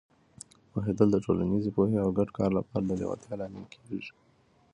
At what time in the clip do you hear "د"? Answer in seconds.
1.11-1.17, 2.11-2.15, 2.85-2.89